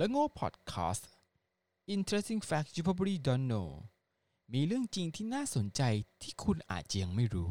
[0.00, 1.02] และโง่ Podcast
[1.94, 3.68] Interesting Facts You Probably Don't Know
[4.52, 5.82] มีเรื่องจริงที่น่าสนใจ
[6.22, 7.50] ที่คุณอาจจะยังไม่รู้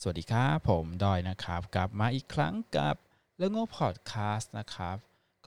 [0.00, 2.94] สวัสดีครับ ผมดอยนะครับ กลับมาอีกครั้งกับ
[3.36, 4.96] เรื่องโง่ Podcast นะครับ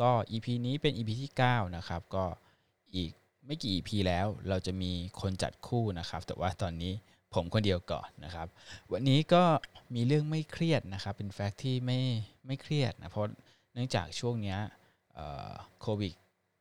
[0.01, 2.25] ก็ EP นี้เป็น EP ที่ 9 นะครับ ก็
[2.95, 3.11] อีก
[3.45, 6.93] ไม่กี่ EP แล้วเราจะมีคนจัดคู่นะครับ แต่ว่าตอนนี้
[7.33, 8.47] ผมคนเดียวก่อนนะครับ
[8.91, 9.43] วันนี้ก็
[9.95, 11.99] มีเรื่องไม่เครียดนะครับ เป็นแฟกต์ที่ไม่
[12.45, 13.29] ไม่เครียดนะเพราะ
[13.73, 14.59] เนื่องจากช่วงเนี้ย
[15.81, 16.13] โควิด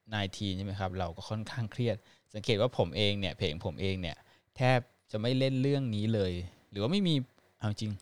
[0.02, 1.96] -19 ใช่ไหมครับ เราก็ค่อนข้างเครียด
[2.34, 4.16] สังเกตว่าผมเองเนี่ยเพลงผมเองเนี่ย
[4.56, 4.78] แทบ
[5.12, 6.32] จะไม่เล่นเรื่องนี้เลย
[6.70, 7.14] หรือว่าไม่มี
[7.58, 7.92] เอาจริง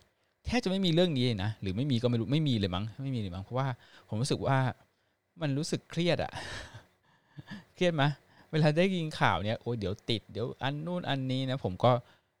[0.45, 3.67] แทบจะไม่มีเรื่องนี้เลยนะหรือไม่มีก็ไม่รู้ไม่มีเลยมั้งไม่มีเลยมั้งเพราะว่า
[4.07, 4.57] ผมรู้สึกว่า
[5.41, 6.31] มันรู้สึกเครียดอะ
[7.75, 8.03] เครียดไหม
[8.51, 11.91] เวลาได้ยินข่าวเนี่ยโอ้ยเดี๋ยวติดเดี๋ยวอันนู่นอันนี้นะผมก็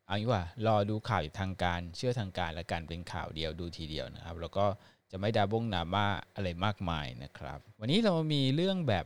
[0.07, 4.65] เอางี้ว่ารอดูข่าวทางการเชื่อทางการและการเป็นข่าวเดียวดูทีเดียวนะครับ แล้วก็
[5.11, 6.05] จะไม่ดาบงนาม่า
[6.35, 9.05] อะไรมากมายนะครับ วันนี้เรามีเรื่องแบบ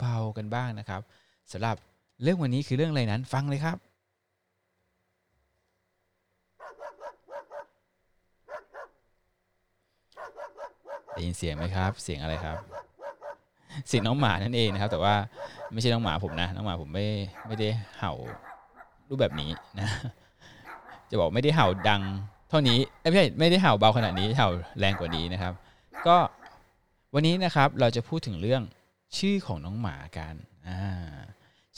[0.00, 1.00] เบาๆกันบ้างนะครับ
[1.52, 1.76] สำหรับ
[2.22, 3.78] เรื่องวันนี้คือเรื่องอะไรนั้นฟังเลยครับ
[11.12, 12.58] ได้ยินเสียงไหมครับ เสียงอะไรครับ
[13.88, 15.14] เสียงน้องหมานั่นเองนะครับ แต่ว่า
[15.72, 17.06] ไม่ใช่น้องหมาผมนะ น้องหมาผมไม่
[17.46, 18.12] ไม่ได้เห่า
[19.14, 19.88] รูปแบบนี้นะ
[21.10, 22.02] จะบอกไม่ได้เห่าดัง
[22.50, 24.48] เท่านี้ไม่ใช่ไม่ได้เห่าเบาขนาดนี้เห่า
[24.78, 25.52] แรงกว่านี้นะครับ
[26.06, 26.16] ก็
[27.14, 28.62] วันนี้นะครับเราจะพูดถึงเรื่อง
[29.18, 30.34] ชื่อของน้องหมากัน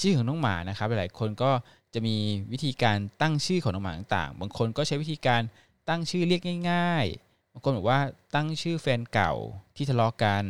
[0.01, 1.51] ชื่อของน้องหมานะครับ หลายคนก็
[1.95, 2.17] จะมี
[2.53, 5.43] วิธีการตั้งชื่อของน้องหมาต่างๆ บางคนก็ใช้วิธีการ
[5.89, 8.01] ตั้งชื่อเรียกง่ายๆ บางคนบอกว่า
[8.35, 9.33] ตั้งชื่อแฟนเก่า
[9.77, 10.45] ที่ทะเลาะกัน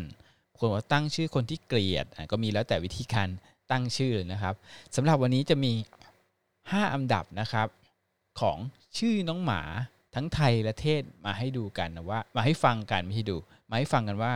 [0.58, 3.28] คนว่าตั้งชื่อคนที่เกลียดก็มีแล้วแต่วิธีการ
[3.70, 4.54] ตั้งชื่อนะครับ
[4.96, 5.72] สำหรับวันนี้จะมี
[6.70, 7.68] 5 อันดับนะครับ
[8.40, 8.58] ของ
[8.98, 9.60] ชื่อน้องหมา
[10.14, 13.36] ทั้งไทยและเทศมาให้ดูกันนะว่า มาให้ฟังกันไม่ให้ดู
[13.70, 14.32] มาให้ฟังกันว่า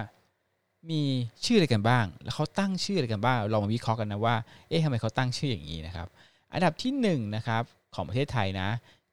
[0.91, 1.03] มี
[1.45, 4.37] ชื่ออะไรกันบ้าง แล้วเขาตั้งชื่ออะไรกันบ้างลองมาวิเคราะห์กันนะว่า
[4.69, 6.09] เอ๊ะทำไมเขาตั้งชื่ออย่างนี้นะครับ
[6.53, 7.63] อันดับที่1นนะครับ
[7.95, 8.69] ของประเทศไทยนะ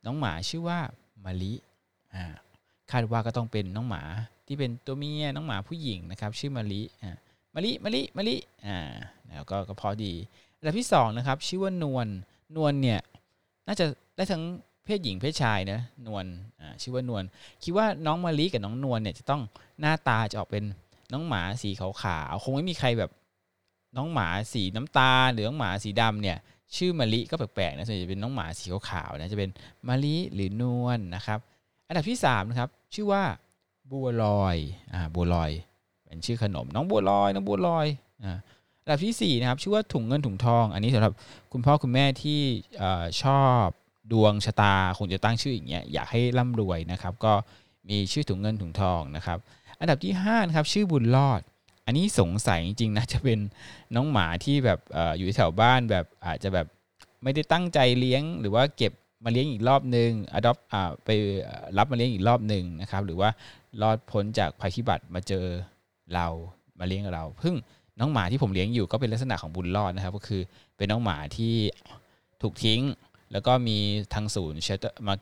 [0.06, 0.80] น้องหมาชื่อว่า
[1.26, 1.54] มะลิ
[2.14, 2.24] อ่า
[2.92, 4.02] คาดว่าก็ต้องเป็นน้องหมา
[4.48, 7.18] ที่เป็นตัวเมียน้องหมาผู้หญิงนะครับ ชื่อมะลิอ่า
[7.56, 8.36] มะลิมะลิมะลิ
[8.66, 8.94] อ่า
[9.30, 10.14] แล้วก็ก็พอดี
[10.58, 12.08] อันดับที่2นะครับชื่อว่านวล
[12.56, 13.00] นวลเนี่ย
[13.68, 13.86] น่าจะ
[14.18, 14.44] ได้ทั้ง
[14.86, 16.26] เพศหญิงเพศชายนะนวล
[16.60, 17.24] อ่าชื่อว่านวล
[17.64, 19.42] คิดว่าน้องมะลิกับน้องนวลเนี่ยจะต้อง
[19.80, 20.64] หน้าตาจะออกเป็น
[21.14, 23.12] น้องหมาสีขาวๆคงไม่มีใครแบบ
[23.98, 26.38] น้องหมาสีน้ำตาลหรือน้องหมาสีดำเนี่ย
[26.76, 29.50] ชื่อมะลิก็แปลกๆนะส่วนใหญ่จะเป็นน้องหมาสีขาวๆนะจะเป็น
[29.88, 31.40] มะลิหรือนวลนะครับ
[31.88, 33.24] อันดับที่3นะครับชื่อว่า
[33.92, 34.58] บัวลอย
[34.94, 35.52] อ่าบัวลอย
[36.06, 37.88] เป็นชื่อขนมน้องบัวลอยน้องบัวลอย
[38.24, 38.38] อ่า
[38.88, 41.14] ระดับที่4นะครับชื่อว่าถุงเงินถุงทอง อันนี้สำหรับ
[41.54, 42.42] คุณพ่อคุณแม่ที่
[43.24, 43.66] ชอบ
[44.12, 47.34] ดวงชะตาคงจะตั้งชื่ออย่างเงี้ยอยากให้ร่ำรวยนะครับ ก็
[47.90, 49.38] มีชื่อถุงเงินถุงทองนะครับ
[49.80, 51.42] อันดับที่5นะครับชื่อบุญรอด
[51.86, 53.40] อันนี้สงสัยจริงๆนะจะเป็น
[53.96, 56.68] น้องหมาที่แบบออยู่แถวบ้านแบบอาจจะแบบ
[57.24, 58.94] ไม่ได้ตั้งใจเลี้ยง หรือว่าเก็บ
[59.24, 60.58] มาเลี้ยงอีกรอบหนึ่งอดอป
[61.06, 61.10] ไป
[61.78, 63.30] รับมาเลี้ยงอีกรอบหนึ่งนะครับ หรือว่า
[63.82, 65.46] รอดพ้นจากภัยพิบัติมาเจอ
[66.14, 66.28] เรา
[66.80, 67.56] มาเลี้ยงเราเพึ่ง
[68.00, 70.42] น้องหมาที่ผมเลี้ยงอยู่ก็เป็นลักษณะของบุญรอดนะครับ ก็คือ
[70.78, 71.54] เป็นน้องหมาที่
[72.42, 72.82] ถูกทิ้ง
[73.32, 73.78] แล้วก็มี
[74.14, 75.14] ทางศูนย์เชตมา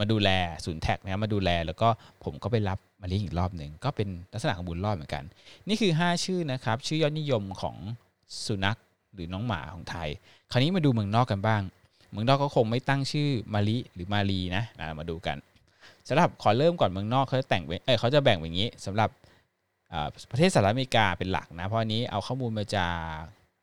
[0.00, 0.30] มาดูแล
[0.64, 1.88] ศูนย์แท็กนะครับมาดูแล แล้วก็
[2.24, 5.24] ผมก็ไปรับมาเลี้ยงอีกรอบหนึ่งก็เป็นลักษณะของบุญรอดเหมือนกัน
[5.68, 7.76] นี่คือ 5 ชื่อนะครับ ชื่อยอดนิยมของ
[8.46, 8.78] สุนัข
[9.14, 10.08] หรือน้องหมาของไทย
[10.50, 11.62] คราวนี้มาดูเมืองนอกกันบ้าง
[12.12, 14.64] เมืองนอกก็คงไม่ตั้งชื่อมาลิหรือมาลีนะ
[14.98, 15.36] มาดูกัน
[16.08, 19.08] สำหรับขอเริ่มก่อนเมืองนอกเขาจะแต่งเอ้เขาจะแบ่งอย่างนี้สำหรับ
[20.30, 23.18] ประเทศสหรัฐอเมริกาเป็นหลักนะเพราะนี้เอาข้อมูลมาจาก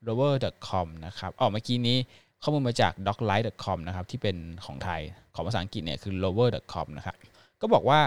[0.07, 1.97] rover.com นะครับออกเมื่อกี้นี้
[2.43, 5.01] ข้อมูลมาจาก dogilike.com นะครับที่เป็นของไทย
[5.35, 7.15] ของภาษาอังกฤษเนี่ยคือ rover.com นะครับ
[7.61, 8.01] ก็บอกว่า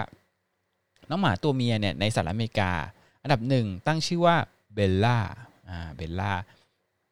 [1.09, 2.71] น้องหมาตัวเมียเนี่ยในสหรัฐอเมริกา
[3.23, 4.35] อันดับหนึ่งตั้งชื่อว่า
[4.73, 5.19] เบลล่า
[5.69, 6.33] อ่าเบลล่า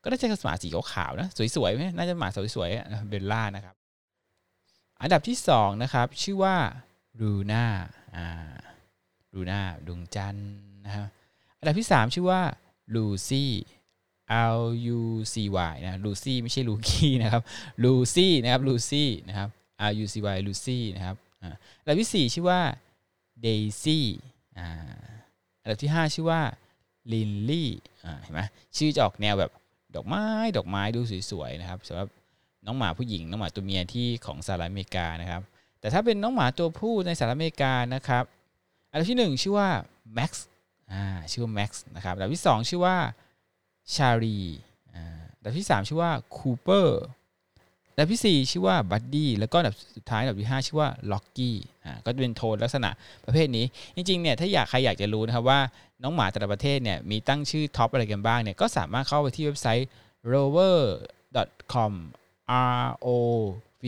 [0.04, 3.75] ก็น่าจะหมาสีขาวๆนะสวยๆไหมน่าจะหมาสวยๆเบลล่านะครับ
[5.01, 6.56] อันดับที่2นะครับชื่อว่า
[7.21, 7.66] ลูน่า
[8.16, 8.54] อ่า
[9.33, 11.07] ลูน่าดวงจันทร์ นะครับ
[11.59, 12.41] อันดับที่ 3 ชื่อว่า
[12.95, 13.51] ลูซี่
[14.57, 14.62] L
[14.97, 15.01] U
[15.33, 15.35] C
[15.71, 17.41] Y นะลูซี่ไม่ใช่ลูกี้นะครับ
[17.83, 19.50] ลูซี่นะครับลูซี่นะครับ
[19.91, 21.15] L U C Y ลูซี่นะครับ
[21.81, 22.62] อันดับที่ 4 ชื่อว่า
[23.41, 23.47] เด
[23.83, 24.06] ซี่
[25.62, 26.41] อันดับที่ 5 ชื่อว่า
[27.13, 27.69] ลิลลี่
[28.21, 28.41] เห็นไหม
[28.77, 29.51] ชื่อจะออกแนวแบบ
[29.95, 30.25] ดอกไม้
[30.57, 31.01] ดอกไม้ดู
[31.31, 32.07] สวยๆนะครับสำหรับ
[32.65, 35.41] น้องหมาผู้หญิง น้องหมาตัวเมียที่ของสหรัฐอเมริกานะครับ
[35.80, 38.24] แต่ถ้าเป็นน้องหมาตัวผู้ในสหรัฐอเมริกานะครับ
[38.91, 39.69] อันดับที่ 1 ชื่อว่า
[40.18, 40.52] Max อ่า
[41.31, 42.95] ชื่อว่า Max นะครับอันดับที่ 2 ชื่อว่า
[43.95, 44.40] ชาร์ลี
[45.38, 46.90] อันดับที่ 3 ชื่อว่า Cooper
[47.92, 51.56] อันดับที่ 4 ชื่อว่าบัดดี้แล้วก็อันดับสุดท้ายอันดับที่ 5 ชื่อว่าร็อกกี้
[51.86, 52.90] อ่าก็จะเป็นโทนลักษณะ
[53.25, 55.60] ประเภทนี้ จริงๆเนี่ยถ้าอยากใครอยากจะรู้นะครับว่า
[56.04, 59.88] น้องหมาแต่ละประเทศเนี่ยมีตั้งชื่อ top อะไรกันบ้างเนี่ยก็สามารถเข้าไปที่เว็บไซต์
[60.34, 61.94] rover.com
[62.81, 63.07] r o
[63.84, 63.86] v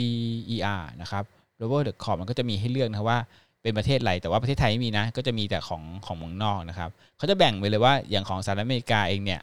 [0.55, 1.23] e r นะครับ
[1.61, 3.19] rover.com มันก็จะมีให้เลือกนะว่า
[3.65, 9.41] เป็นประเทศอะไรแต่ว่าประเทศไทยไม่มีนะ ก็จะมีแต่ของของเมืองนอกนะครับเขาจะแบ่งไปเลยว่าอย่างของสหรัฐอเมริกาเองเนี่ย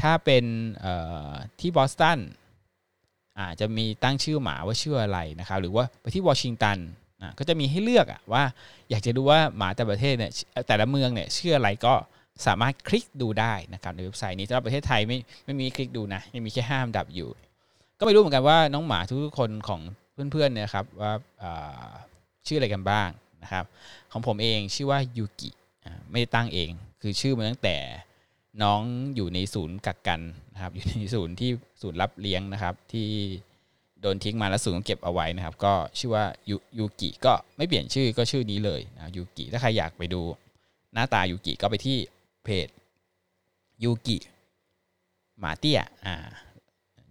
[0.00, 0.44] ถ้าเป็น
[1.60, 2.18] ที่บอสตัน
[3.40, 6.78] อาจจะมีตั้งชื่อหมาว่าชื่ออะไรนะครับ หรือว่าไปที่วอชิงตัน
[7.38, 8.44] ก็จะมีให้เลือกอะว่า
[8.90, 10.32] อยากจะดูว่าหมาแต่ประเทศเนี่ย
[10.68, 11.94] แต่ละเมืองเนี่ยชื่ออะไรก็
[12.46, 17.28] สามารถคลิกดูได้นะครับในเว็บไซต์นี้สำหรับประเทศไทยไม่ไม่มีคลิกดูนะยังมีแค่ห้ามดับอยู่
[17.98, 19.80] ก็ไม่รู้เหมือนกันว่าน้องหมาทุกคนของ
[20.32, 21.12] เพื่อนๆเนี่ยครับว่า
[22.46, 23.08] ชื่ออะไรกันบ้าง
[23.42, 23.64] นะครับ
[24.12, 25.50] ของผมเองชื่อว่ายูกิ
[26.10, 26.70] ไม่ได้ตั้งเอง
[27.02, 27.76] คือชื่อมาตั้งแต่
[28.62, 28.82] น้อง
[29.16, 30.20] อยู่ในศูนย์กักกัน
[30.54, 31.50] นะครับอยู่ในศูนย์ที่
[31.82, 33.08] ศูนย์รับเลี้ยงนะครับที่
[34.00, 36.24] โดนทิ้งมาแล้วศูนย์เก็บเอาไว้นะครับ ก็ชื่อว่า
[36.78, 40.20] ยูกิก็ไม่เปลี่ยนชื่อก็ชื่อนี้เลยนะยูกิถ้าใครอยากไปดู
[40.92, 41.98] หน้าตายูกิก็ไปที่
[42.44, 42.68] เพจ
[43.84, 44.18] ยูกิ
[45.40, 46.16] หมาเตี้ยอ่า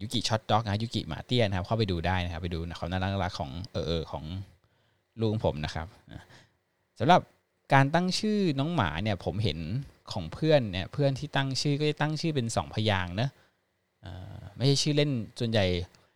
[0.01, 4.23] ยูกิช็อตด็อกนะยูกิหมาเตี้ยนะครับเข้าไปดูได้นะครับไปดูความน่ารักของเออของ
[5.21, 5.87] ลุงผมนะครับ
[6.99, 7.21] สำหรับ
[7.73, 9.59] การตั้งชื่อน้องหมาเนี่ยผมเห็น
[10.11, 13.29] ของเพื่อนเนี่ยเพื่อนที่ตั้งชื่อก็จะตั้งชื่อเป็นสองพยางนะ
[14.55, 15.65] ไม่ใช่ชื่อเล่นส่วนใหญ่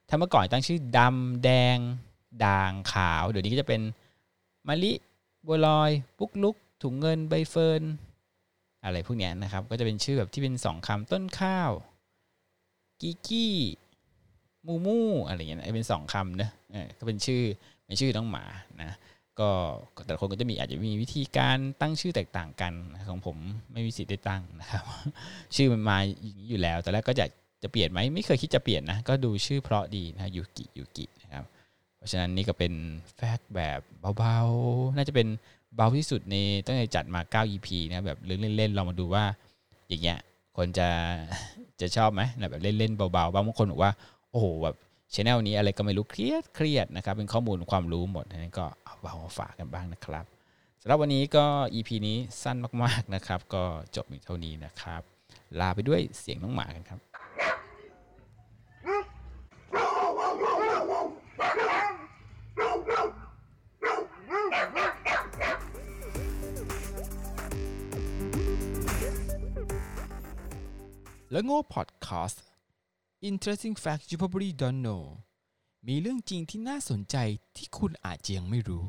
[0.09, 1.77] ถ้าเมื่อก่อนตั้งชื่อดำแดง
[2.45, 3.81] ด่างขาว เดี๋ยวนี้ก็จะเป็น
[4.67, 4.93] มะลิ
[5.45, 7.83] บัวลอยปุกลุกถุงเงินใบเฟิร์น
[8.83, 11.71] อะไรพวกนี้นะครับ ก็จะเป็นชื่อแบบที่เป็นสองคำต้นข้าว
[13.01, 13.55] กิกี้
[14.65, 16.49] มูมูอะไรอย่างเงี้ยเป็นสองคำนะ
[16.97, 17.43] ก็เป็นชื่อ
[17.85, 18.45] เป็นชื่อน้องหมา
[18.83, 18.91] นะ
[19.39, 19.49] ก็
[20.05, 22.73] แต่ละคนก็จะมีอาจจะมีวิธีการตั้งชื่อแตกต่างกัน
[23.09, 23.37] ของผม
[23.73, 24.83] ไม่มีสิทธิ์ได้ตั้งนะครับ
[25.55, 25.97] ชื่อมันมา
[26.49, 27.25] อยู่แล้ว แต่แรกก็จะ
[27.63, 31.45] จะเปลี่ยนไหมไม่เคยคิดจะเปลี่ยนนะก็ดูชื่อเพราะดีนะยูกิยูกินะครับ
[31.97, 32.73] เพราะฉะนั้นนี่ก็เป็น
[33.15, 33.79] แฟกแบบ
[34.17, 35.27] เบาๆ น่าจะเป็น
[35.75, 36.35] เบาที่สุดใน
[36.65, 38.19] ตั้งแต่จัดมา 9 EP นะแบบ
[38.57, 39.23] เล่นๆเรามาดูว่า
[39.87, 40.19] อย่างเงี้ย
[40.57, 40.87] คนจะ
[41.81, 42.21] จะชอบไหม
[42.51, 43.91] แบบเล่นๆเบาๆบางคนบอกว่า
[44.31, 44.75] โอ้โหแบบ
[45.13, 50.25] ชแนลนี้อะไรก็ไม่รู้เครียดเครียดนะครับ เป็นข้อมูลความรู้หมดนั้นก็เอามาฝากกันบ้างนะครับ
[50.81, 53.63] สำหรับวันนี้ก็ EP นี้สั้นมากๆนะครับ ก็
[53.95, 55.01] จบเท่านี้นะครับ
[55.59, 56.99] ลาไปด้วยเสียงน้องหมากันครับ
[71.31, 72.43] แล้วโง่พอดคสต์
[73.31, 75.03] Interesting Facts You Probably Don't Know
[75.87, 77.15] มีเรื่องจริงที่น่าสนใจ
[77.55, 78.85] ที่คุณอาจจะยังไม่รู้